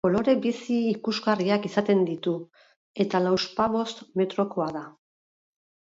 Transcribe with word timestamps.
Kolore 0.05 0.33
bizi 0.43 0.77
ikusgarriak 0.91 1.67
izaten 1.69 2.01
ditu, 2.09 2.35
eta 3.07 3.23
lauzpabost 3.27 4.03
metrokoa 4.23 4.71
da. 4.79 4.87